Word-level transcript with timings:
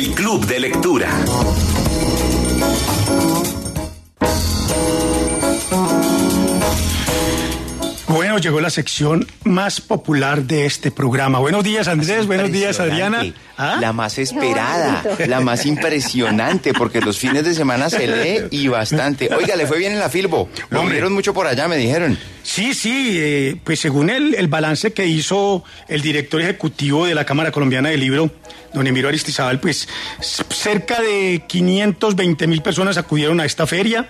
El 0.00 0.14
Club 0.14 0.46
de 0.46 0.58
Lectura. 0.60 1.79
Llegó 8.40 8.60
la 8.62 8.70
sección 8.70 9.26
más 9.44 9.82
popular 9.82 10.44
de 10.44 10.64
este 10.64 10.90
programa. 10.90 11.38
Buenos 11.40 11.62
días, 11.62 11.88
Andrés. 11.88 12.26
Buenos 12.26 12.50
días, 12.50 12.80
Adriana. 12.80 13.22
¿Ah? 13.58 13.76
La 13.78 13.92
más 13.92 14.16
esperada, 14.18 15.04
la 15.28 15.40
más 15.40 15.66
impresionante, 15.66 16.72
porque 16.72 17.02
los 17.02 17.18
fines 17.18 17.44
de 17.44 17.52
semana 17.52 17.90
se 17.90 18.06
lee 18.06 18.48
y 18.50 18.68
bastante. 18.68 19.28
Oiga, 19.34 19.56
le 19.56 19.66
fue 19.66 19.78
bien 19.78 19.92
en 19.92 19.98
la 19.98 20.08
Filbo. 20.08 20.48
Lo 20.70 20.86
vieron 20.86 21.12
mucho 21.12 21.34
por 21.34 21.46
allá, 21.46 21.68
me 21.68 21.76
dijeron. 21.76 22.18
Sí, 22.42 22.72
sí, 22.72 23.18
eh, 23.18 23.60
pues 23.62 23.78
según 23.78 24.08
el, 24.08 24.34
el 24.34 24.48
balance 24.48 24.94
que 24.94 25.06
hizo 25.06 25.62
el 25.88 26.00
director 26.00 26.40
ejecutivo 26.40 27.04
de 27.04 27.14
la 27.14 27.26
Cámara 27.26 27.52
Colombiana 27.52 27.90
del 27.90 28.00
Libro, 28.00 28.30
don 28.72 28.86
Emiro 28.86 29.08
Aristizábal, 29.08 29.60
pues 29.60 29.86
cerca 30.20 31.02
de 31.02 31.44
520 31.46 32.46
mil 32.46 32.62
personas 32.62 32.96
acudieron 32.96 33.38
a 33.40 33.44
esta 33.44 33.66
feria. 33.66 34.08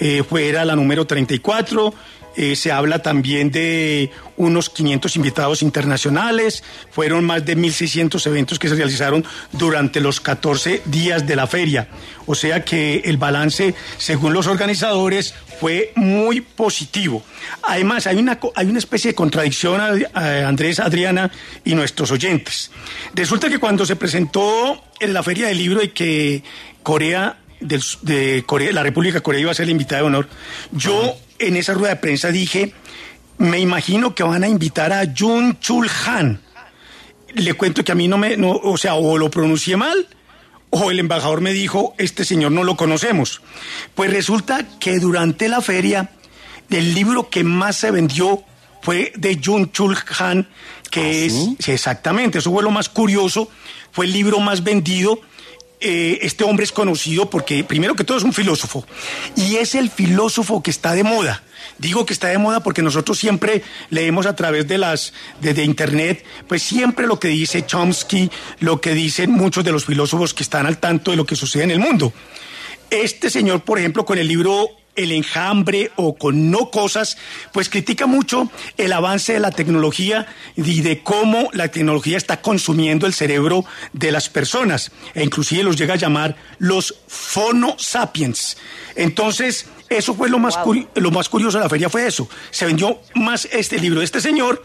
Eh, 0.00 0.24
fue, 0.28 0.48
era 0.48 0.64
la 0.64 0.74
número 0.74 1.06
34 1.06 1.94
eh, 2.36 2.56
se 2.56 2.72
habla 2.72 3.00
también 3.00 3.50
de 3.50 4.10
unos 4.36 4.70
500 4.70 5.16
invitados 5.16 5.62
internacionales, 5.62 6.64
fueron 6.90 7.24
más 7.24 7.44
de 7.44 7.56
1.600 7.56 8.26
eventos 8.26 8.58
que 8.58 8.68
se 8.68 8.74
realizaron 8.74 9.24
durante 9.52 10.00
los 10.00 10.20
14 10.20 10.82
días 10.86 11.26
de 11.26 11.36
la 11.36 11.46
feria. 11.46 11.88
O 12.26 12.34
sea 12.34 12.64
que 12.64 13.02
el 13.04 13.16
balance, 13.16 13.74
según 13.98 14.32
los 14.32 14.46
organizadores, 14.46 15.34
fue 15.60 15.92
muy 15.94 16.40
positivo. 16.40 17.22
Además, 17.62 18.06
hay 18.06 18.16
una, 18.16 18.38
hay 18.54 18.66
una 18.66 18.78
especie 18.78 19.10
de 19.10 19.14
contradicción, 19.14 19.80
Andrés, 20.14 20.80
Adriana 20.80 21.30
y 21.64 21.74
nuestros 21.74 22.10
oyentes. 22.10 22.70
Resulta 23.14 23.48
que 23.48 23.58
cuando 23.58 23.86
se 23.86 23.96
presentó 23.96 24.82
en 24.98 25.12
la 25.12 25.22
feria 25.22 25.48
del 25.48 25.58
libro 25.58 25.82
y 25.82 25.88
que 25.88 26.42
Corea 26.82 27.38
de, 27.60 28.42
Corea, 28.46 28.72
la 28.72 28.82
República 28.82 29.18
de 29.18 29.22
Corea 29.22 29.40
iba 29.40 29.50
a 29.50 29.54
ser 29.54 29.66
la 29.66 29.72
invitada 29.72 30.02
de 30.02 30.06
honor, 30.08 30.28
yo 30.72 31.16
en 31.38 31.56
esa 31.56 31.74
rueda 31.74 31.94
de 31.94 32.00
prensa 32.00 32.28
dije, 32.28 32.72
me 33.38 33.58
imagino 33.58 34.14
que 34.14 34.22
van 34.22 34.44
a 34.44 34.48
invitar 34.48 34.92
a 34.92 35.04
Jun 35.16 35.58
Chul 35.58 35.90
Han. 36.06 36.40
Le 37.34 37.54
cuento 37.54 37.84
que 37.84 37.92
a 37.92 37.94
mí 37.94 38.08
no 38.08 38.18
me, 38.18 38.36
no, 38.36 38.50
o 38.52 38.76
sea, 38.76 38.94
o 38.94 39.18
lo 39.18 39.30
pronuncié 39.30 39.76
mal, 39.76 40.06
o 40.70 40.90
el 40.90 40.98
embajador 40.98 41.40
me 41.40 41.52
dijo, 41.52 41.94
este 41.98 42.24
señor 42.24 42.52
no 42.52 42.64
lo 42.64 42.76
conocemos. 42.76 43.42
Pues 43.94 44.10
resulta 44.10 44.66
que 44.78 44.98
durante 44.98 45.48
la 45.48 45.60
feria, 45.60 46.10
el 46.70 46.94
libro 46.94 47.30
que 47.30 47.44
más 47.44 47.76
se 47.76 47.90
vendió 47.90 48.44
fue 48.80 49.12
de 49.16 49.40
Jun 49.42 49.72
Chul 49.72 49.96
Han, 50.18 50.48
que 50.90 51.00
¿Ah, 51.00 51.26
es, 51.26 51.68
exactamente, 51.68 52.38
eso 52.38 52.50
fue 52.50 52.62
lo 52.62 52.70
más 52.70 52.88
curioso, 52.88 53.48
fue 53.92 54.06
el 54.06 54.12
libro 54.12 54.40
más 54.40 54.62
vendido 54.62 55.20
eh, 55.82 56.20
este 56.22 56.44
hombre 56.44 56.64
es 56.64 56.72
conocido 56.72 57.28
porque, 57.28 57.64
primero 57.64 57.94
que 57.94 58.04
todo, 58.04 58.16
es 58.18 58.24
un 58.24 58.32
filósofo. 58.32 58.86
Y 59.36 59.56
es 59.56 59.74
el 59.74 59.90
filósofo 59.90 60.62
que 60.62 60.70
está 60.70 60.94
de 60.94 61.02
moda. 61.02 61.42
Digo 61.78 62.06
que 62.06 62.12
está 62.12 62.28
de 62.28 62.38
moda 62.38 62.60
porque 62.62 62.82
nosotros 62.82 63.18
siempre 63.18 63.62
leemos 63.90 64.26
a 64.26 64.36
través 64.36 64.68
de 64.68 64.78
las 64.78 65.12
de, 65.40 65.64
internet, 65.64 66.24
pues 66.46 66.62
siempre 66.62 67.06
lo 67.06 67.18
que 67.18 67.28
dice 67.28 67.66
Chomsky, 67.66 68.30
lo 68.60 68.80
que 68.80 68.94
dicen 68.94 69.30
muchos 69.32 69.64
de 69.64 69.72
los 69.72 69.84
filósofos 69.84 70.34
que 70.34 70.42
están 70.42 70.66
al 70.66 70.78
tanto 70.78 71.10
de 71.10 71.16
lo 71.16 71.26
que 71.26 71.36
sucede 71.36 71.64
en 71.64 71.70
el 71.72 71.78
mundo. 71.78 72.12
Este 72.90 73.30
señor, 73.30 73.62
por 73.62 73.78
ejemplo, 73.78 74.04
con 74.04 74.18
el 74.18 74.28
libro 74.28 74.68
el 74.94 75.12
enjambre 75.12 75.90
o 75.96 76.16
con 76.16 76.50
no 76.50 76.70
cosas, 76.70 77.16
pues 77.52 77.68
critica 77.68 78.06
mucho 78.06 78.50
el 78.76 78.92
avance 78.92 79.32
de 79.32 79.40
la 79.40 79.50
tecnología 79.50 80.26
y 80.56 80.82
de 80.82 81.02
cómo 81.02 81.48
la 81.52 81.68
tecnología 81.68 82.16
está 82.16 82.40
consumiendo 82.42 83.06
el 83.06 83.14
cerebro 83.14 83.64
de 83.92 84.12
las 84.12 84.28
personas 84.28 84.92
e 85.14 85.22
inclusive 85.22 85.62
los 85.62 85.76
llega 85.76 85.94
a 85.94 85.98
llamar 85.98 86.36
los 86.58 86.94
fono 87.06 87.76
sapiens. 87.78 88.56
Entonces, 88.94 89.66
eso 89.88 90.14
fue 90.14 90.28
lo 90.28 90.38
más, 90.38 90.58
lo 90.94 91.10
más 91.10 91.28
curioso 91.28 91.58
de 91.58 91.64
la 91.64 91.70
feria, 91.70 91.88
fue 91.88 92.06
eso. 92.06 92.28
Se 92.50 92.66
vendió 92.66 93.00
más 93.14 93.48
este 93.50 93.78
libro 93.78 94.00
de 94.00 94.04
este 94.04 94.20
señor 94.20 94.64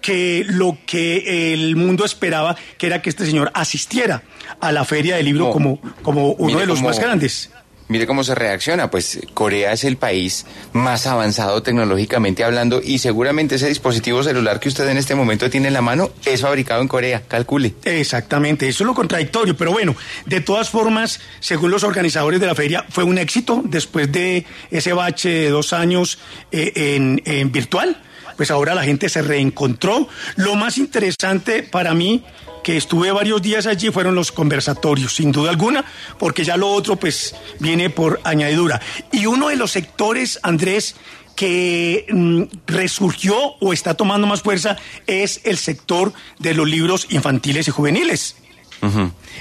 que 0.00 0.44
lo 0.46 0.78
que 0.86 1.52
el 1.52 1.76
mundo 1.76 2.04
esperaba, 2.04 2.56
que 2.76 2.86
era 2.86 3.02
que 3.02 3.10
este 3.10 3.26
señor 3.26 3.50
asistiera 3.54 4.22
a 4.60 4.72
la 4.72 4.84
feria 4.84 5.16
del 5.16 5.26
libro 5.26 5.50
como, 5.50 5.80
como 6.02 6.32
uno 6.32 6.58
de 6.58 6.66
los 6.66 6.82
más 6.82 6.98
grandes. 6.98 7.50
Mire 7.88 8.06
cómo 8.06 8.22
se 8.22 8.34
reacciona, 8.34 8.90
pues 8.90 9.18
Corea 9.32 9.72
es 9.72 9.84
el 9.84 9.96
país 9.96 10.44
más 10.72 11.06
avanzado 11.06 11.62
tecnológicamente 11.62 12.44
hablando 12.44 12.80
y 12.84 12.98
seguramente 12.98 13.54
ese 13.54 13.68
dispositivo 13.68 14.22
celular 14.22 14.60
que 14.60 14.68
usted 14.68 14.86
en 14.88 14.98
este 14.98 15.14
momento 15.14 15.48
tiene 15.48 15.68
en 15.68 15.74
la 15.74 15.80
mano 15.80 16.10
es 16.26 16.42
fabricado 16.42 16.82
en 16.82 16.88
Corea, 16.88 17.22
calcule. 17.26 17.74
Exactamente, 17.84 18.68
eso 18.68 18.84
es 18.84 18.86
lo 18.86 18.94
contradictorio, 18.94 19.56
pero 19.56 19.72
bueno, 19.72 19.96
de 20.26 20.40
todas 20.40 20.68
formas, 20.68 21.20
según 21.40 21.70
los 21.70 21.82
organizadores 21.82 22.40
de 22.40 22.46
la 22.46 22.54
feria, 22.54 22.84
fue 22.90 23.04
un 23.04 23.16
éxito 23.16 23.62
después 23.64 24.12
de 24.12 24.44
ese 24.70 24.92
bache 24.92 25.30
de 25.30 25.50
dos 25.50 25.72
años 25.72 26.18
eh, 26.52 26.72
en, 26.74 27.22
en 27.24 27.50
virtual, 27.50 28.02
pues 28.38 28.50
ahora 28.50 28.74
la 28.74 28.84
gente 28.84 29.10
se 29.10 29.20
reencontró. 29.20 30.08
Lo 30.36 30.54
más 30.54 30.78
interesante 30.78 31.62
para 31.62 31.92
mí 31.92 32.24
que 32.62 32.76
estuve 32.76 33.10
varios 33.12 33.42
días 33.42 33.66
allí 33.66 33.90
fueron 33.90 34.14
los 34.14 34.32
conversatorios, 34.32 35.14
sin 35.14 35.32
duda 35.32 35.50
alguna, 35.50 35.84
porque 36.18 36.44
ya 36.44 36.56
lo 36.56 36.70
otro 36.70 36.96
pues 36.96 37.34
viene 37.58 37.90
por 37.90 38.20
añadidura. 38.24 38.80
Y 39.12 39.26
uno 39.26 39.48
de 39.48 39.56
los 39.56 39.72
sectores, 39.72 40.38
Andrés, 40.42 40.94
que 41.34 42.06
mm, 42.08 42.42
resurgió 42.66 43.36
o 43.60 43.72
está 43.72 43.94
tomando 43.94 44.26
más 44.26 44.42
fuerza 44.42 44.76
es 45.06 45.40
el 45.44 45.58
sector 45.58 46.12
de 46.38 46.54
los 46.54 46.68
libros 46.68 47.06
infantiles 47.10 47.68
y 47.68 47.70
juveniles. 47.70 48.36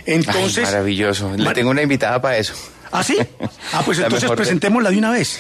Entonces, 0.06 0.64
maravilloso. 0.64 1.32
Le 1.36 1.54
tengo 1.54 1.70
una 1.70 1.84
invitada 1.84 2.20
para 2.20 2.38
eso. 2.38 2.56
¿Ah, 2.92 3.04
sí? 3.04 3.18
Ah, 3.74 3.82
pues 3.86 4.00
entonces 4.00 4.30
presentémosla 4.32 4.90
de 4.90 4.98
una 4.98 5.12
vez. 5.12 5.40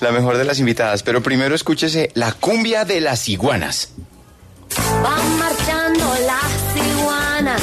La 0.00 0.12
mejor 0.12 0.36
de 0.36 0.44
las 0.44 0.58
invitadas, 0.58 1.02
pero 1.02 1.22
primero 1.22 1.54
escúchese 1.54 2.10
La 2.14 2.32
cumbia 2.32 2.84
de 2.84 3.00
las 3.00 3.28
iguanas. 3.28 3.90
Van 5.02 5.38
marchando 5.38 6.14
las 6.26 6.86
iguanas 6.86 7.62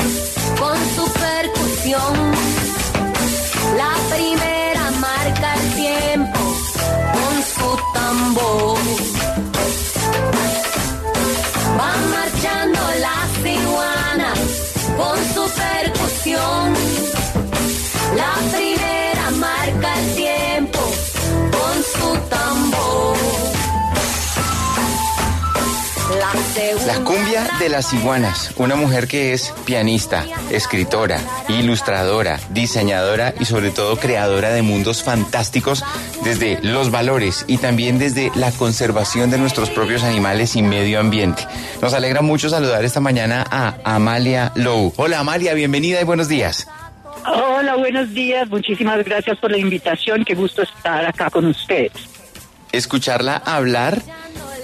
con 0.58 0.78
su 0.96 1.12
percusión. 1.14 2.31
La 26.91 27.06
cumbia 27.06 27.47
de 27.57 27.69
las 27.69 27.94
iguanas, 27.94 28.53
una 28.57 28.75
mujer 28.75 29.07
que 29.07 29.31
es 29.31 29.53
pianista, 29.63 30.25
escritora, 30.52 31.22
ilustradora, 31.47 32.38
diseñadora 32.50 33.34
y 33.40 33.46
sobre 33.46 33.72
todo 33.72 33.96
creadora 33.96 34.50
de 34.50 34.62
mundos 34.62 35.02
fantásticos 35.02 35.85
desde 36.25 36.59
los 36.62 36.91
valores 36.91 37.46
y 37.47 37.59
también 37.59 37.97
desde 37.97 38.29
la 38.35 38.52
conservación 38.52 39.31
de 39.31 39.38
nuestros 39.38 39.69
propios 39.69 40.03
animales 40.03 40.57
y 40.57 40.63
medio 40.63 41.00
ambiente. 41.00 41.47
Nos 41.81 41.94
alegra 41.94 42.22
mucho 42.22 42.50
saludar 42.50 42.84
esta 42.84 43.00
mañana 43.00 43.46
a 43.50 43.78
Amalia 43.85 44.52
Lowe. 44.56 44.91
Hola 44.97 45.19
Amalia, 45.19 45.53
bienvenida 45.53 46.02
y 46.02 46.03
buenos 46.03 46.28
días. 46.28 46.68
Hola, 47.25 47.78
buenos 47.78 48.13
días. 48.13 48.50
Muchísimas 48.50 49.02
gracias 49.06 49.38
por 49.38 49.50
la 49.50 49.58
invitación. 49.58 50.25
Qué 50.25 50.35
gusto 50.35 50.63
estar 50.63 51.06
acá 51.06 51.29
con 51.29 51.46
ustedes. 51.46 51.94
Escucharla 52.73 53.38
hablar 53.38 54.02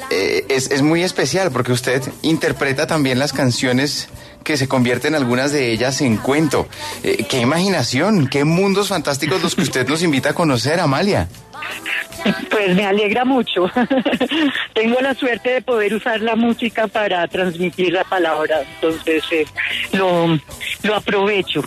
eh, 0.09 0.45
es, 0.50 0.72
es, 0.72 0.81
muy 0.81 1.03
especial 1.03 1.51
porque 1.51 1.72
usted 1.72 2.01
interpreta 2.22 2.88
también 2.88 3.19
las 3.19 3.34
canciones 3.34 4.07
que 4.44 4.56
se 4.56 4.69
convierten 4.69 5.13
algunas 5.13 5.51
de 5.51 5.71
ellas 5.71 6.00
en 6.00 6.15
cuento. 6.15 6.69
Eh, 7.04 7.25
qué 7.30 7.42
imaginación, 7.42 8.27
qué 8.27 8.45
mundos 8.45 8.88
fantásticos 8.88 9.44
los 9.44 9.56
que 9.56 9.63
usted 9.63 9.86
nos 9.88 10.04
invita 10.04 10.30
a 10.30 10.33
conocer, 10.33 10.80
Amalia. 10.80 11.27
Pues 12.50 12.74
me 12.74 12.86
alegra 12.86 13.25
mucho. 13.25 13.69
Tengo 14.74 15.01
la 15.01 15.13
suerte 15.15 15.50
de 15.50 15.62
poder 15.62 15.94
usar 15.94 16.21
la 16.21 16.38
música 16.38 16.88
para 16.88 17.27
transmitir 17.27 17.92
la 17.92 18.06
palabra, 18.06 18.62
entonces 18.75 19.24
eh, 19.31 19.45
lo, 19.92 20.39
lo 20.83 20.95
aprovecho. 20.95 21.62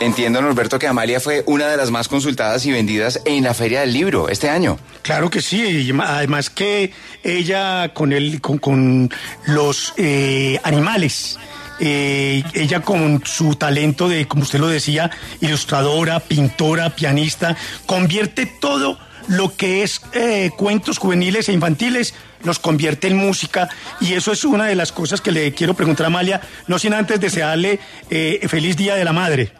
Entiendo, 0.00 0.42
Norberto, 0.42 0.78
que 0.78 0.86
Amalia 0.86 1.20
fue 1.20 1.42
una 1.46 1.68
de 1.68 1.76
las 1.76 1.90
más 1.90 2.08
consultadas 2.08 2.66
y 2.66 2.72
vendidas 2.72 3.20
en 3.24 3.44
la 3.44 3.54
Feria 3.54 3.80
del 3.80 3.94
Libro 3.94 4.28
este 4.28 4.50
año. 4.50 4.78
Claro 5.02 5.30
que 5.30 5.40
sí, 5.40 5.90
además 6.02 6.50
que 6.50 6.92
ella 7.24 7.94
con, 7.94 8.12
el, 8.12 8.40
con, 8.42 9.10
los 9.46 9.94
eh, 9.96 10.60
animales, 10.64 11.38
eh, 11.80 12.42
ella 12.52 12.82
con 12.82 13.22
su 13.24 13.54
talento 13.54 14.08
de, 14.08 14.28
como 14.28 14.42
usted 14.42 14.58
lo 14.58 14.68
decía, 14.68 15.10
ilustradora, 15.40 16.20
pintora, 16.20 16.90
pianista, 16.90 17.56
convierte 17.86 18.44
todo 18.44 18.98
lo 19.28 19.56
que 19.56 19.82
es 19.82 20.00
eh, 20.12 20.50
cuentos 20.56 20.98
juveniles 20.98 21.48
e 21.48 21.52
infantiles, 21.52 22.14
los 22.44 22.58
convierte 22.58 23.08
en 23.08 23.16
música 23.16 23.68
y 24.00 24.14
eso 24.14 24.32
es 24.32 24.44
una 24.44 24.66
de 24.66 24.74
las 24.74 24.92
cosas 24.92 25.20
que 25.20 25.32
le 25.32 25.52
quiero 25.52 25.74
preguntar 25.74 26.04
a 26.04 26.08
Amalia, 26.08 26.40
no 26.66 26.78
sin 26.78 26.94
antes 26.94 27.20
desearle 27.20 27.78
eh, 28.10 28.46
feliz 28.48 28.76
Día 28.76 28.94
de 28.94 29.04
la 29.04 29.12
Madre. 29.12 29.52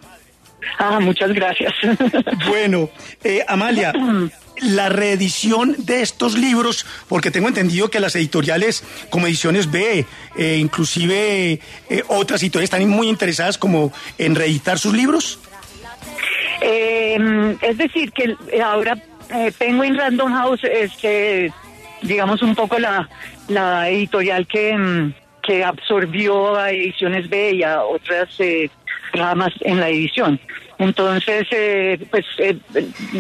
Ah, 0.79 1.00
muchas 1.00 1.32
gracias. 1.32 1.73
Bueno, 2.49 2.91
eh, 3.23 3.44
Amalia, 3.49 3.93
la 4.61 4.88
reedición 4.88 5.75
de 5.79 6.02
estos 6.02 6.37
libros, 6.37 6.87
porque 7.09 7.31
tengo 7.31 7.49
entendido 7.49 7.91
que 7.91 8.00
las 8.00 8.17
editoriales 8.17 8.85
como 9.11 9.26
Ediciones 9.26 9.70
B, 9.70 10.06
eh, 10.37 10.56
inclusive 10.59 11.61
eh, 11.91 12.02
otras 12.09 12.43
editoriales 12.43 12.73
están 12.73 12.88
muy 12.88 13.09
interesadas 13.09 13.59
como 13.59 13.93
en 14.19 14.35
reeditar 14.35 14.79
sus 14.79 14.94
libros. 14.94 15.38
Eh, 16.61 17.56
es 17.61 17.79
decir, 17.79 18.12
que 18.12 18.37
ahora 18.62 18.97
eh, 19.31 19.52
Penguin 19.56 19.96
Random 19.96 20.32
House 20.32 20.64
es, 20.64 20.93
eh, 21.02 21.50
digamos, 22.02 22.43
un 22.43 22.55
poco 22.55 22.78
la, 22.78 23.08
la 23.49 23.88
editorial 23.88 24.46
que, 24.46 24.76
mm, 24.76 25.14
que 25.43 25.64
absorbió 25.64 26.56
a 26.56 26.70
Ediciones 26.70 27.28
B 27.28 27.52
y 27.55 27.62
a 27.62 27.82
otras 27.82 28.28
eh, 28.38 28.70
ramas 29.12 29.52
en 29.61 29.81
la 29.81 29.88
edición. 29.88 30.40
Entonces, 30.78 31.46
eh, 31.52 31.99
pues 32.11 32.25
eh, 32.38 32.58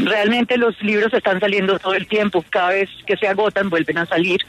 realmente 0.04 0.58
los 0.58 0.80
libros 0.82 1.12
están 1.14 1.40
saliendo 1.40 1.78
todo 1.78 1.94
el 1.94 2.06
tiempo. 2.06 2.44
Cada 2.50 2.70
vez 2.70 2.90
que 3.06 3.16
se 3.16 3.28
agotan, 3.28 3.70
vuelven 3.70 3.98
a 3.98 4.06
salir. 4.06 4.40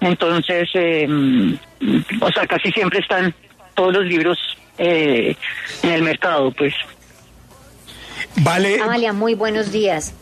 Entonces, 0.00 0.68
eh, 0.74 1.06
mm, 1.06 1.54
o 2.20 2.32
sea, 2.32 2.46
casi 2.46 2.72
siempre 2.72 3.00
están 3.00 3.34
todos 3.74 3.92
los 3.92 4.04
libros 4.06 4.38
eh, 4.78 5.36
en 5.82 5.90
el 5.90 6.02
mercado, 6.02 6.50
pues. 6.52 6.74
Vale, 8.36 8.80
Amalia, 8.80 9.12
muy 9.12 9.34
buenos 9.34 9.70
días. 9.70 10.14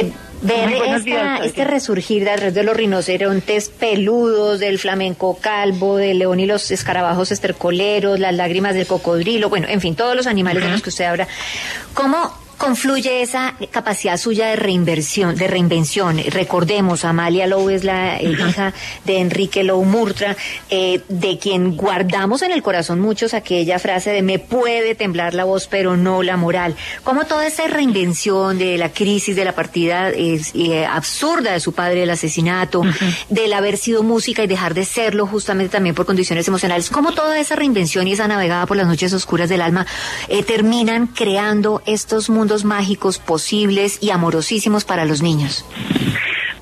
Eh, 0.00 0.12
ver 0.42 0.68
esta- 0.72 0.98
días, 0.98 1.40
este 1.44 1.64
resurgir 1.64 2.24
de, 2.24 2.50
de 2.52 2.62
los 2.62 2.76
rinocerontes 2.76 3.68
peludos, 3.70 4.58
del 4.60 4.78
flamenco 4.78 5.38
calvo, 5.40 5.96
del 5.96 6.18
león 6.18 6.40
y 6.40 6.46
los 6.46 6.70
escarabajos 6.70 7.32
estercoleros, 7.32 8.20
las 8.20 8.34
lágrimas 8.34 8.74
del 8.74 8.86
cocodrilo, 8.86 9.48
bueno, 9.48 9.66
en 9.68 9.80
fin, 9.80 9.94
todos 9.96 10.14
los 10.14 10.26
animales 10.26 10.62
de 10.62 10.70
los 10.70 10.82
que 10.82 10.90
usted 10.90 11.04
habla. 11.06 11.26
¿Cómo 11.94 12.32
confluye 12.56 13.22
esa 13.22 13.54
capacidad 13.70 14.16
suya 14.16 14.48
de 14.48 14.56
reinversión, 14.56 15.36
de 15.36 15.48
reinvención? 15.48 16.18
Recordemos, 16.28 17.04
Amalia 17.04 17.46
Lowe 17.46 17.74
es 17.74 17.84
la 17.84 18.18
eh, 18.18 18.30
hija 18.30 18.72
de 19.04 19.18
Enrique 19.18 19.64
Lowe 19.64 19.84
Murtra, 19.84 20.36
eh, 20.70 21.00
de 21.08 21.38
quien 21.38 21.76
guardamos 21.76 22.42
en 22.42 22.52
el 22.52 22.62
corazón 22.62 23.00
muchos 23.00 23.34
aquella 23.34 23.78
frase 23.78 24.10
de 24.10 24.22
me 24.22 24.38
puede 24.38 24.94
temblar 24.94 25.34
la 25.34 25.44
voz, 25.44 25.66
pero 25.66 25.96
no 25.96 26.22
la 26.22 26.36
moral. 26.36 26.74
¿Cómo 27.04 27.24
toda 27.24 27.46
esa 27.46 27.66
reinvención 27.68 28.58
de 28.58 28.78
la 28.78 28.90
crisis 28.90 29.36
de 29.36 29.44
la 29.44 29.52
partida 29.52 30.10
eh, 30.10 30.86
absurda 30.86 31.52
de 31.52 31.60
su 31.60 31.72
padre, 31.72 32.02
el 32.04 32.10
asesinato, 32.10 32.82
del 33.28 33.52
haber 33.52 33.76
sido 33.76 34.02
música 34.02 34.42
y 34.42 34.46
dejar 34.46 34.74
de 34.74 34.84
serlo 34.84 35.26
justamente 35.26 35.72
también 35.72 35.94
por 35.94 36.06
condiciones 36.06 36.48
emocionales, 36.48 36.90
cómo 36.90 37.12
toda 37.12 37.38
esa 37.38 37.56
reinvención 37.56 38.06
y 38.08 38.12
esa 38.12 38.28
navegada 38.28 38.66
por 38.66 38.76
las 38.76 38.86
noches 38.86 39.12
oscuras 39.12 39.48
del 39.48 39.62
alma 39.62 39.86
eh, 40.28 40.42
terminan 40.42 41.06
creando 41.06 41.82
estos 41.86 42.30
mundos 42.30 42.45
mágicos 42.64 43.18
posibles 43.18 43.98
y 44.02 44.10
amorosísimos 44.10 44.84
para 44.84 45.04
los 45.04 45.22
niños? 45.22 45.64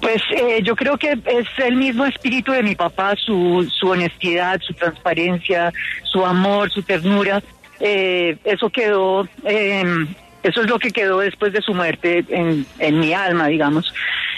Pues 0.01 0.23
eh, 0.37 0.61
yo 0.63 0.77
creo 0.77 0.99
que 0.99 1.13
es 1.13 1.47
el 1.65 1.77
mismo 1.77 2.05
espíritu 2.05 2.53
de 2.53 2.63
mi 2.63 2.75
papá, 2.75 3.15
su, 3.17 3.67
su 3.79 3.89
honestidad, 3.89 4.61
su 4.61 4.75
transparencia, 4.75 5.73
su 6.03 6.25
amor, 6.27 6.71
su 6.71 6.83
ternura. 6.83 7.43
Eh, 7.81 8.37
eso 8.45 8.69
quedó, 8.71 9.27
eh, 9.45 9.83
eso 10.43 10.61
es 10.61 10.69
lo 10.69 10.79
que 10.79 10.91
quedó 10.91 11.21
después 11.21 11.53
de 11.55 11.63
su 11.63 11.73
muerte 11.75 12.25
en, 12.29 12.67
en 12.79 13.01
mi 13.01 13.15
alma, 13.15 13.47
digamos. 13.47 13.93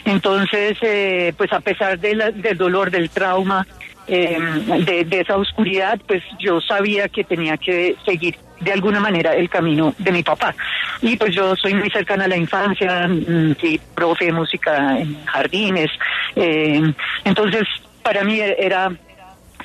Entonces, 0.05 0.79
eh, 0.83 1.33
pues 1.37 1.53
a 1.53 1.59
pesar 1.61 1.99
de 1.99 2.15
la- 2.15 2.31
del 2.31 2.57
dolor, 2.57 2.91
del 2.93 3.11
trauma, 3.11 3.67
eh, 4.07 4.39
de, 4.87 5.05
de 5.05 5.21
esa 5.21 5.37
oscuridad, 5.37 6.01
pues 6.07 6.23
yo 6.39 6.61
sabía 6.61 7.09
que 7.09 7.25
tenía 7.25 7.57
que 7.57 7.97
seguir 8.05 8.37
de 8.61 8.73
alguna 8.73 9.01
manera 9.01 9.35
el 9.35 9.49
camino 9.49 9.95
de 9.99 10.13
mi 10.13 10.23
papá. 10.23 10.55
Y 11.03 11.17
pues 11.17 11.35
yo 11.35 11.55
soy 11.57 11.75
muy 11.75 11.91
cercana 11.91 12.25
a 12.25 12.29
la 12.29 12.37
infancia, 12.37 13.07
mm, 13.09 13.55
fui 13.57 13.81
profe 13.95 14.27
de 14.27 14.33
música 14.33 14.99
en 14.99 15.25
jardines, 15.27 15.91
eh, 16.35 16.83
entonces 17.25 17.63
para 18.03 18.25
mí 18.25 18.41
era 18.41 18.91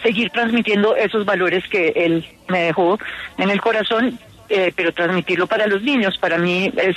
seguir 0.01 0.29
transmitiendo 0.31 0.95
esos 0.95 1.25
valores 1.25 1.67
que 1.67 1.89
él 1.95 2.25
me 2.47 2.63
dejó 2.63 2.97
en 3.37 3.49
el 3.49 3.61
corazón, 3.61 4.17
eh, 4.49 4.73
pero 4.75 4.91
transmitirlo 4.91 5.47
para 5.47 5.67
los 5.67 5.81
niños. 5.81 6.17
Para 6.17 6.37
mí 6.37 6.71
es 6.75 6.95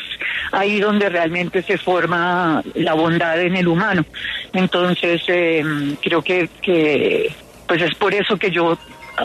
ahí 0.52 0.80
donde 0.80 1.08
realmente 1.08 1.62
se 1.62 1.78
forma 1.78 2.62
la 2.74 2.94
bondad 2.94 3.40
en 3.40 3.56
el 3.56 3.68
humano. 3.68 4.04
Entonces, 4.52 5.22
eh, 5.28 5.62
creo 6.02 6.22
que, 6.22 6.48
que, 6.62 7.32
pues 7.68 7.82
es 7.82 7.94
por 7.94 8.14
eso 8.14 8.36
que 8.36 8.50
yo 8.50 8.78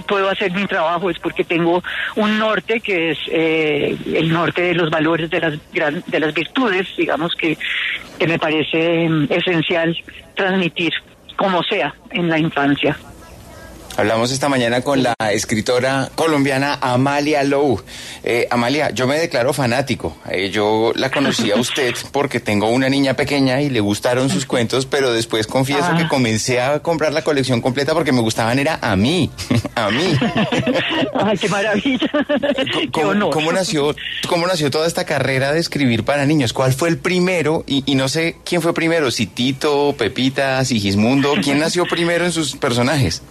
puedo 0.08 0.30
hacer 0.30 0.52
mi 0.52 0.66
trabajo, 0.66 1.10
es 1.10 1.20
porque 1.20 1.44
tengo 1.44 1.84
un 2.16 2.38
norte 2.40 2.80
que 2.80 3.12
es 3.12 3.18
eh, 3.32 3.98
el 4.14 4.32
norte 4.32 4.62
de 4.62 4.74
los 4.76 4.90
valores, 4.90 5.30
de 5.30 5.40
las, 5.40 5.54
gran- 5.74 6.04
de 6.08 6.20
las 6.20 6.34
virtudes, 6.34 6.88
digamos, 6.98 7.34
que, 7.36 7.58
que 8.18 8.28
me 8.28 8.38
parece 8.40 9.08
mm, 9.10 9.28
esencial 9.30 9.96
transmitir 10.36 10.94
como 11.36 11.64
sea 11.64 11.94
en 12.12 12.30
la 12.30 12.38
infancia. 12.38 12.98
Hablamos 14.00 14.32
esta 14.32 14.48
mañana 14.48 14.80
con 14.80 15.04
la 15.04 15.14
escritora 15.34 16.10
colombiana 16.16 16.78
Amalia 16.80 17.44
Lowe. 17.44 17.84
Eh, 18.24 18.48
Amalia, 18.50 18.92
yo 18.92 19.08
me 19.08 19.18
declaro 19.20 19.52
fanático. 19.52 20.16
Eh, 20.32 20.50
yo 20.52 20.94
la 20.96 21.12
conocí 21.12 21.52
a 21.52 21.58
usted 21.58 21.94
porque 22.14 22.40
tengo 22.40 22.70
una 22.70 22.88
niña 22.88 23.16
pequeña 23.16 23.60
y 23.62 23.70
le 23.70 23.82
gustaron 23.82 24.30
sus 24.30 24.46
cuentos, 24.46 24.86
pero 24.86 25.12
después 25.12 25.48
confieso 25.48 25.90
Ah. 25.92 25.98
que 25.98 26.08
comencé 26.08 26.62
a 26.62 26.80
comprar 26.80 27.12
la 27.12 27.24
colección 27.24 27.60
completa 27.60 27.94
porque 27.94 28.14
me 28.14 28.22
gustaban 28.22 28.58
era 28.58 28.80
a 28.82 28.96
mí, 28.96 29.30
a 29.76 29.90
mí. 29.92 30.14
Ay, 31.16 31.38
qué 31.38 31.50
maravilla. 31.50 32.10
qué 32.74 32.90
¿Cómo, 32.94 33.10
honor. 33.10 33.34
cómo 33.34 33.52
nació, 33.52 33.94
¿Cómo 34.30 34.48
nació 34.48 34.72
toda 34.72 34.88
esta 34.88 35.04
carrera 35.04 35.52
de 35.52 35.60
escribir 35.60 36.06
para 36.06 36.26
niños? 36.26 36.54
¿Cuál 36.54 36.72
fue 36.72 36.88
el 36.88 37.00
primero? 37.00 37.66
Y, 37.68 37.84
y 37.86 37.96
no 37.96 38.08
sé 38.08 38.38
quién 38.46 38.62
fue 38.62 38.74
primero, 38.74 39.12
si 39.12 39.28
Tito, 39.28 39.94
Pepita, 39.98 40.64
Sigismundo. 40.64 41.34
¿Quién 41.44 41.60
nació 41.60 41.86
primero 41.86 42.24
en 42.24 42.32
sus 42.32 42.56
personajes? 42.56 43.24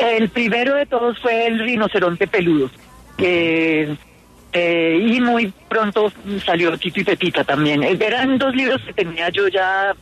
El 0.00 0.28
primero 0.30 0.74
de 0.74 0.86
todos 0.86 1.18
fue 1.18 1.46
el 1.46 1.58
rinoceronte 1.58 2.26
peludo. 2.26 2.70
que 3.16 3.96
eh, 4.52 4.98
y 5.00 5.20
muy 5.20 5.52
pronto 5.68 6.12
salió 6.44 6.76
Tito 6.76 7.00
y 7.00 7.04
Pepita 7.04 7.44
también. 7.44 7.84
Eh, 7.84 7.96
Eran 8.00 8.36
dos 8.36 8.54
libros 8.54 8.80
que 8.84 8.92
tenía 8.92 9.28
yo 9.28 9.46
ya 9.46 9.94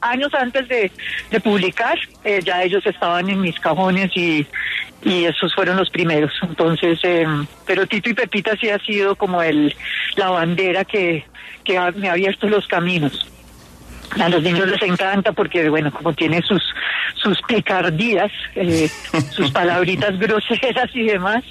años 0.00 0.34
antes 0.34 0.66
de, 0.68 0.90
publicar. 1.40 1.96
Eh, 2.24 2.40
ya 2.44 2.62
ellos 2.64 2.84
estaban 2.84 3.28
en 3.28 3.40
mis 3.40 3.58
cajones 3.60 4.10
y, 4.16 4.46
esos 5.04 5.54
fueron 5.54 5.76
los 5.76 5.90
primeros. 5.90 6.32
Entonces, 6.42 6.98
eh, 7.02 7.26
pero 7.66 7.86
Tito 7.86 8.10
y 8.10 8.14
Pepita 8.14 8.56
sí 8.60 8.70
ha 8.70 8.78
sido 8.78 9.16
como 9.16 9.42
el 9.42 9.74
la 10.16 10.30
bandera 10.30 10.84
que, 10.84 11.24
me 11.96 12.08
ha 12.08 12.12
abierto 12.12 12.48
los 12.48 12.66
caminos. 12.66 13.28
A 14.20 14.28
los 14.28 14.42
niños 14.42 14.68
les 14.68 14.82
encanta 14.82 15.32
porque, 15.32 15.68
bueno, 15.68 15.90
como 15.92 16.12
tiene 16.12 16.42
sus, 16.42 16.62
sus 17.14 17.40
picardías, 17.42 18.30
eh, 18.54 18.88
sus 19.30 19.50
palabritas 19.50 20.18
groseras 20.18 20.90
y 20.94 21.04
demás, 21.04 21.42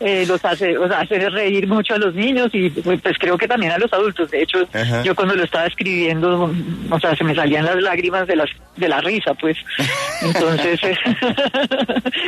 eh, 0.00 0.24
los 0.28 0.44
hace, 0.44 0.78
o 0.78 0.86
sea, 0.86 1.00
hace 1.00 1.28
reír 1.28 1.66
mucho 1.66 1.94
a 1.94 1.98
los 1.98 2.14
niños 2.14 2.50
y 2.52 2.70
pues 2.70 3.00
creo 3.18 3.36
que 3.36 3.48
también 3.48 3.72
a 3.72 3.78
los 3.78 3.92
adultos. 3.92 4.30
De 4.30 4.42
hecho, 4.42 4.58
Ajá. 4.72 5.02
yo 5.02 5.14
cuando 5.14 5.34
lo 5.34 5.42
estaba 5.42 5.66
escribiendo, 5.66 6.52
o 6.88 7.00
sea, 7.00 7.16
se 7.16 7.24
me 7.24 7.34
salían 7.34 7.64
las 7.64 7.82
lágrimas 7.82 8.26
de 8.28 8.36
las 8.36 8.48
de 8.76 8.88
la 8.88 9.00
risa, 9.00 9.34
pues. 9.34 9.56
Entonces, 10.22 10.80
eh, 10.84 10.96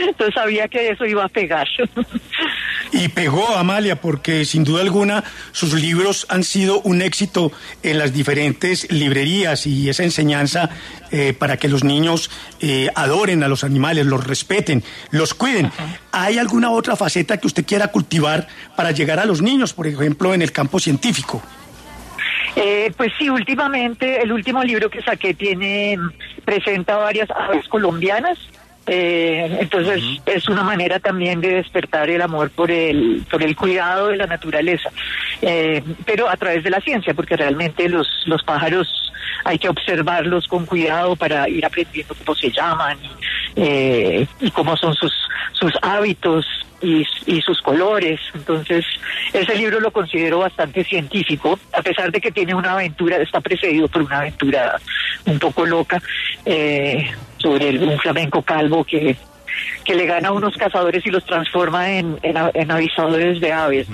entonces 0.09 0.35
sabía 0.35 0.69
que 0.69 0.91
eso 0.91 1.05
iba 1.05 1.25
a 1.25 1.29
pegar. 1.29 1.67
Y 2.93 3.09
pegó 3.09 3.57
Amalia 3.57 4.01
porque 4.01 4.45
sin 4.45 4.65
duda 4.65 4.83
alguna 4.83 5.23
sus 5.53 5.75
libros 5.75 6.27
han 6.29 6.43
sido 6.43 6.81
un 6.81 7.03
éxito 7.03 7.53
en 7.83 7.99
las 7.99 8.13
diferentes 8.13 8.91
librerías 8.91 9.67
y 9.67 9.89
esa 9.89 10.03
enseñanza 10.03 10.71
eh, 11.13 11.33
para 11.33 11.57
que 11.57 11.69
los 11.69 11.85
niños 11.85 12.31
eh, 12.61 12.89
adoren 12.95 13.43
a 13.43 13.49
los 13.49 13.63
animales, 13.63 14.07
los 14.07 14.27
respeten, 14.27 14.83
los 15.11 15.35
cuiden. 15.35 15.71
¿Hay 16.13 16.39
alguna 16.39 16.71
otra 16.71 16.97
faceta 16.97 17.37
que 17.39 17.47
usted 17.47 17.65
quiera 17.65 17.89
cultivar 17.89 18.49
para 18.77 18.91
llegar 18.91 19.21
a 19.21 19.25
los 19.25 19.41
niños, 19.41 19.73
por 19.73 19.87
ejemplo, 19.87 20.35
en 20.35 20.43
el 20.43 20.51
campo 20.51 20.81
científico? 20.81 21.43
Eh, 22.57 22.93
pues 22.97 23.13
sí, 23.19 23.31
últimamente 23.31 24.21
el 24.23 24.33
último 24.33 24.63
libro 24.65 24.91
que 24.91 25.03
saqué 25.03 25.35
tiene 25.35 25.97
presenta 26.45 26.97
varias 26.97 27.31
aves 27.31 27.69
colombianas. 27.69 28.39
Eh, 28.93 29.59
entonces 29.61 30.03
es 30.27 30.49
una 30.49 30.65
manera 30.65 30.99
también 30.99 31.41
de 31.41 31.51
despertar 31.63 32.11
el 32.11 32.21
amor 32.21 32.51
por 32.51 32.73
el 32.73 33.23
por 33.31 33.41
el 33.41 33.55
cuidado 33.55 34.09
de 34.09 34.17
la 34.17 34.27
naturaleza, 34.27 34.91
Eh, 35.43 35.81
pero 36.05 36.29
a 36.29 36.37
través 36.37 36.65
de 36.65 36.71
la 36.71 36.81
ciencia, 36.81 37.15
porque 37.15 37.37
realmente 37.37 37.89
los 37.89 38.09
los 38.27 38.43
pájaros 38.43 39.10
hay 39.45 39.59
que 39.59 39.69
observarlos 39.69 40.47
con 40.47 40.67
cuidado 40.67 41.17
para 41.17 41.49
ir 41.49 41.65
aprendiendo 41.65 42.15
cómo 42.15 42.35
se 42.35 42.51
llaman 42.51 42.99
eh, 43.57 44.27
y 44.41 44.51
cómo 44.51 44.77
son 44.77 44.95
sus, 44.95 45.13
sus 45.53 45.73
hábitos 45.83 46.47
y, 46.83 47.41
sus 47.43 47.61
colores. 47.61 48.21
Entonces, 48.35 48.85
ese 49.33 49.55
libro 49.57 49.81
lo 49.81 49.91
considero 49.91 50.39
bastante 50.39 50.85
científico, 50.85 51.59
a 51.73 51.83
pesar 51.83 52.11
de 52.11 52.21
que 52.21 52.33
tiene 52.33 52.55
una 52.55 52.73
aventura, 52.73 53.17
está 53.17 53.41
precedido 53.41 53.89
por 53.89 54.03
una 54.03 54.19
aventura 54.19 54.77
un 55.27 55.39
poco 55.39 55.67
loca 55.67 56.03
eh, 56.45 57.11
sobre 57.39 57.79
un 57.79 57.99
flamenco 57.99 58.43
calvo 58.43 58.85
que, 58.85 59.17
que 59.85 59.95
le 59.95 60.07
gana 60.07 60.29
a 60.29 60.33
unos 60.33 60.57
cazadores 60.57 61.05
y 61.07 61.11
los 61.11 61.25
transforma 61.25 61.91
en, 61.91 62.19
en, 62.23 62.71
avisadores 62.71 63.41
de 63.41 63.53
aves. 63.53 63.89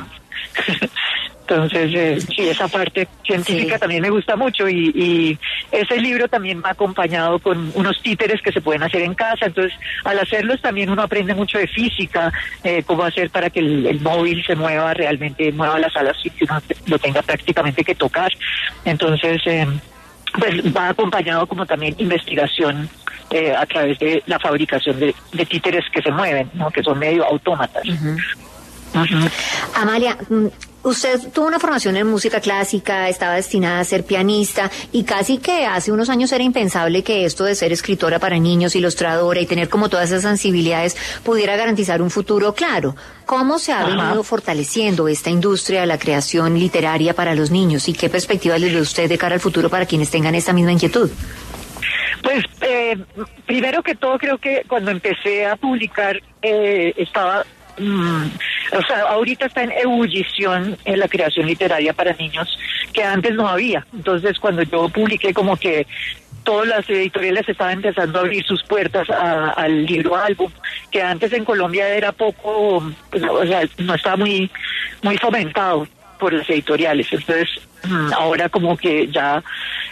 Entonces, 1.48 1.92
eh, 1.94 2.20
sí, 2.20 2.48
esa 2.48 2.66
parte 2.66 3.06
científica 3.24 3.78
también 3.78 4.02
me 4.02 4.10
gusta 4.10 4.34
mucho 4.34 4.68
y, 4.68 5.38
ese 5.70 5.98
libro 5.98 6.26
también 6.28 6.58
me 6.58 6.68
ha 6.68 6.72
acompañado 6.72 7.38
con 7.38 7.70
unos 7.74 8.00
títeres 8.02 8.40
que 8.42 8.50
se 8.50 8.60
pueden 8.60 8.82
hacer 8.82 9.02
en 9.02 9.14
casa. 9.14 9.46
Entonces, 9.46 9.78
al 10.04 10.18
hacerlos 10.18 10.60
también 10.60 10.90
uno 10.90 11.02
aprende 11.02 11.34
mucho 11.34 11.58
de 11.58 11.68
física, 11.68 12.32
eh, 12.64 12.82
cómo 12.84 13.04
hacer 13.04 13.30
para 13.30 13.50
que 13.50 13.60
el, 13.60 14.00
móvil 14.00 14.44
se 14.44 14.56
mueva 14.56 14.92
realmente, 14.94 15.52
mueva 15.52 15.78
las 15.78 15.94
alas 15.96 16.16
y 16.24 16.30
que 16.30 16.44
uno 16.44 16.60
lo 16.86 16.98
tenga 16.98 17.22
prácticamente 17.22 17.84
que 17.84 17.94
tocar. 17.94 18.32
Entonces, 18.84 19.40
eh, 19.46 19.66
pues 20.38 20.76
va 20.76 20.88
acompañado 20.88 21.46
como 21.46 21.64
también 21.64 21.94
investigación 21.98 22.88
eh, 23.30 23.54
a 23.54 23.66
través 23.66 23.98
de 23.98 24.22
la 24.26 24.38
fabricación 24.38 24.98
de, 24.98 25.14
títeres 25.46 25.84
que 25.92 26.02
se 26.02 26.10
mueven, 26.10 26.50
¿no? 26.54 26.70
que 26.70 26.82
son 26.82 26.98
medio 26.98 27.24
autómatas. 27.24 27.84
Amalia, 29.74 30.16
mm, 30.28 30.46
usted 30.86 31.20
tuvo 31.32 31.48
una 31.48 31.58
formación 31.58 31.96
en 31.96 32.06
música 32.06 32.40
clásica, 32.40 33.08
estaba 33.08 33.34
destinada 33.34 33.80
a 33.80 33.84
ser 33.84 34.04
pianista 34.04 34.70
y 34.92 35.02
casi 35.02 35.38
que 35.38 35.66
hace 35.66 35.90
unos 35.90 36.08
años 36.08 36.30
era 36.32 36.44
impensable 36.44 37.02
que 37.02 37.24
esto 37.24 37.44
de 37.44 37.56
ser 37.56 37.72
escritora 37.72 38.20
para 38.20 38.38
niños, 38.38 38.76
ilustradora 38.76 39.40
y 39.40 39.46
tener 39.46 39.68
como 39.68 39.88
todas 39.88 40.10
esas 40.10 40.22
sensibilidades 40.22 40.96
pudiera 41.24 41.56
garantizar 41.56 42.00
un 42.00 42.10
futuro 42.10 42.54
claro. 42.54 42.94
¿Cómo 43.24 43.58
se 43.58 43.72
ha 43.72 43.84
venido 43.84 44.22
fortaleciendo 44.22 45.08
esta 45.08 45.30
industria 45.30 45.80
de 45.80 45.86
la 45.88 45.98
creación 45.98 46.56
literaria 46.56 47.14
para 47.14 47.34
los 47.34 47.50
niños 47.50 47.88
y 47.88 47.92
qué 47.92 48.08
perspectivas 48.08 48.60
le 48.60 48.72
da 48.72 48.80
usted 48.80 49.08
de 49.08 49.18
cara 49.18 49.34
al 49.34 49.40
futuro 49.40 49.68
para 49.68 49.86
quienes 49.86 50.10
tengan 50.10 50.36
esta 50.36 50.52
misma 50.52 50.70
inquietud? 50.70 51.10
Pues 52.22 52.44
eh, 52.60 52.96
primero 53.44 53.82
que 53.82 53.96
todo 53.96 54.18
creo 54.18 54.38
que 54.38 54.62
cuando 54.68 54.92
empecé 54.92 55.46
a 55.46 55.56
publicar 55.56 56.20
eh, 56.42 56.94
estaba 56.96 57.44
Mm, 57.78 58.26
o 58.72 58.82
sea, 58.86 59.00
ahorita 59.08 59.46
está 59.46 59.62
en 59.62 59.72
ebullición 59.72 60.76
en 60.84 60.98
la 60.98 61.08
creación 61.08 61.46
literaria 61.46 61.92
para 61.92 62.14
niños 62.14 62.58
que 62.92 63.02
antes 63.02 63.34
no 63.34 63.48
había. 63.48 63.86
Entonces, 63.92 64.38
cuando 64.38 64.62
yo 64.62 64.88
publiqué 64.88 65.34
como 65.34 65.56
que 65.56 65.86
todas 66.44 66.68
las 66.68 66.88
editoriales 66.88 67.46
estaban 67.48 67.74
empezando 67.74 68.18
a 68.18 68.22
abrir 68.22 68.44
sus 68.44 68.62
puertas 68.62 69.08
al 69.10 69.84
libro 69.84 70.16
álbum, 70.16 70.50
que 70.90 71.02
antes 71.02 71.32
en 71.32 71.44
Colombia 71.44 71.88
era 71.88 72.12
poco, 72.12 72.82
pues, 73.10 73.22
o 73.24 73.44
sea, 73.44 73.62
no 73.78 73.94
estaba 73.94 74.16
muy, 74.16 74.50
muy 75.02 75.18
fomentado 75.18 75.86
por 76.18 76.32
las 76.32 76.48
editoriales. 76.48 77.12
Entonces, 77.12 77.48
ahora 78.16 78.48
como 78.48 78.76
que 78.76 79.08
ya 79.08 79.42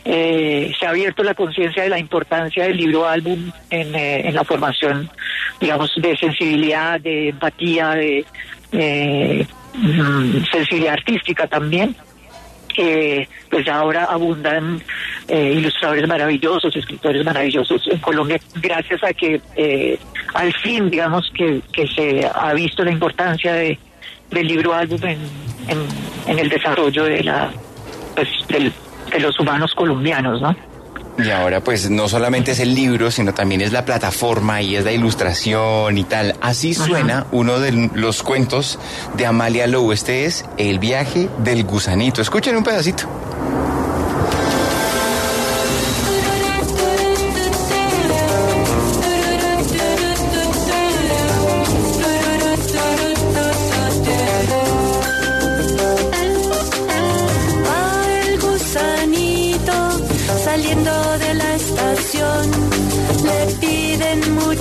eh, 0.04 0.72
se 0.78 0.86
ha 0.86 0.90
abierto 0.90 1.22
la 1.22 1.34
conciencia 1.34 1.82
de 1.82 1.88
la 1.88 1.98
importancia 1.98 2.64
del 2.64 2.76
libro 2.76 3.06
álbum 3.06 3.50
en, 3.70 3.94
eh, 3.94 4.30
la 4.32 4.44
formación, 4.44 5.10
digamos, 5.60 5.92
de 5.96 6.16
sensibilidad, 6.16 7.00
de 7.00 7.30
empatía, 7.30 7.90
de 7.90 8.24
eh, 8.72 9.46
mm, 9.74 10.44
sensibilidad 10.50 10.94
artística 10.94 11.46
también. 11.46 11.94
que 12.74 13.28
pues 13.48 13.64
ya 13.64 13.76
ahora 13.76 14.06
abundan 14.06 14.82
ilustradores 15.28 16.08
maravillosos, 16.08 16.74
escritores 16.74 17.24
maravillosos 17.24 17.86
en 17.86 17.98
Colombia, 17.98 18.40
gracias 18.56 19.00
a 19.04 19.12
que 19.12 19.40
al 20.34 20.52
fin, 20.54 20.90
digamos, 20.90 21.30
que, 21.32 21.60
que 21.72 21.86
se 21.86 22.28
ha 22.34 22.52
visto 22.52 22.82
la 22.82 22.90
importancia 22.90 23.52
de, 23.54 23.78
del 24.34 24.46
libro 24.46 24.74
álbum 24.74 25.00
en, 25.04 26.38
el 26.38 26.48
desarrollo 26.48 27.04
de 27.04 27.22
la 27.22 27.52
pues, 28.14 28.28
de 28.48 29.20
los 29.20 29.38
humanos 29.38 29.72
colombianos, 29.74 30.40
¿no? 30.40 30.54
Y 31.16 31.30
ahora 31.30 31.60
pues 31.60 31.88
no 31.90 32.08
solamente 32.08 32.52
es 32.52 32.60
el 32.60 32.74
libro, 32.74 33.10
sino 33.10 33.32
también 33.32 33.60
es 33.60 33.72
la 33.72 33.84
plataforma 33.84 34.62
y 34.62 34.74
es 34.74 34.84
la 34.84 34.90
ilustración 34.90 35.96
y 35.96 36.04
tal. 36.04 36.34
Así 36.40 36.74
suena 36.74 37.26
uno 37.30 37.60
de 37.60 37.90
los 37.94 38.22
cuentos 38.24 38.80
de 39.16 39.26
Amalia 39.26 39.68
Lowe. 39.68 39.92
Este 39.92 40.24
es 40.24 40.44
El 40.56 40.80
viaje 40.80 41.28
del 41.38 41.64
gusanito. 41.64 42.20
Escuchen 42.20 42.56
un 42.56 42.64
pedacito. 42.64 43.08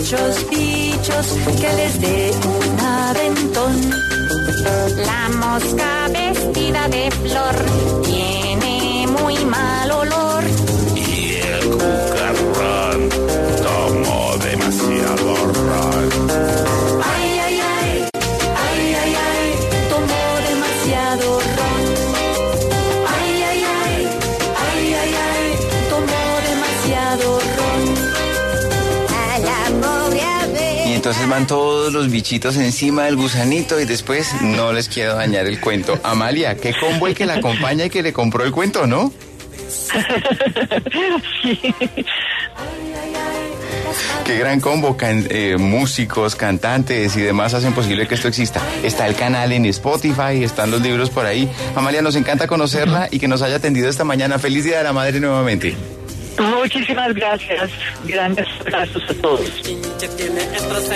Muchos 0.03 0.49
bichos 0.49 1.27
que 1.59 1.73
les 1.77 1.99
dé 2.01 2.31
un 2.45 2.79
aventón. 2.79 3.75
La 5.05 5.29
mosca 5.29 6.07
vestida 6.09 6.87
de 6.89 7.09
flor 7.11 7.72
entonces 31.03 31.27
van 31.27 31.47
todos 31.47 31.91
los 31.91 32.09
bichitos 32.09 32.55
encima 32.55 33.03
del 33.03 33.17
gusanito 33.17 33.77
y 33.77 33.83
después 33.83 34.41
no 34.41 34.71
les 34.71 34.87
quiero 34.87 35.15
dañar 35.15 35.45
el 35.47 35.59
cuento. 35.59 35.99
Amalia, 36.01 36.55
¿qué 36.55 36.73
combo 36.79 37.07
el 37.07 37.13
que 37.13 37.25
la 37.25 37.33
acompaña 37.33 37.83
y 37.83 37.89
que 37.89 38.01
le 38.01 38.13
compró 38.13 38.45
el 38.45 38.53
cuento, 38.53 38.87
no? 38.87 39.11
Qué 44.23 44.39
gran 44.39 44.61
combo, 44.61 44.95
eh, 45.01 45.57
músicos, 45.59 46.37
cantantes 46.37 47.17
y 47.17 47.21
demás 47.21 47.53
hacen 47.53 47.73
posible 47.73 48.07
que 48.07 48.15
esto 48.15 48.29
exista. 48.29 48.61
Está 48.81 49.05
el 49.05 49.15
canal 49.15 49.51
en 49.51 49.65
Spotify, 49.65 50.41
están 50.41 50.71
los 50.71 50.81
libros 50.81 51.09
por 51.09 51.25
ahí. 51.25 51.51
Amalia, 51.75 52.01
nos 52.01 52.15
encanta 52.15 52.47
conocerla 52.47 53.09
y 53.11 53.19
que 53.19 53.27
nos 53.27 53.41
haya 53.41 53.57
atendido 53.57 53.89
esta 53.89 54.05
mañana. 54.05 54.39
Feliz 54.39 54.63
Día 54.63 54.77
de 54.77 54.85
la 54.85 54.93
Madre 54.93 55.19
nuevamente. 55.19 55.75
Muchísimas 56.39 57.13
gracias. 57.13 57.71
Grandes 58.05 58.47
abrazos 58.61 59.03
a 59.09 59.13
todos. 59.15 59.47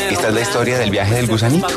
Esta 0.09 0.27
es 0.27 0.33
la 0.33 0.41
historia 0.41 0.77
del 0.79 0.91
viaje 0.91 1.15
del 1.15 1.27
gusanito. 1.27 1.67